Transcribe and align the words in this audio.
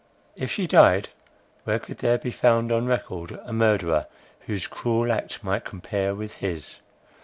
If 0.35 0.49
she 0.51 0.65
died, 0.65 1.09
where 1.63 1.77
could 1.77 1.99
there 1.99 2.17
be 2.17 2.31
found 2.31 2.71
on 2.71 2.87
record 2.87 3.39
a 3.45 3.53
murderer, 3.53 4.07
whose 4.47 4.65
cruel 4.65 5.11
act 5.11 5.43
might 5.43 5.63
compare 5.63 6.15
with 6.15 6.37
his? 6.37 6.79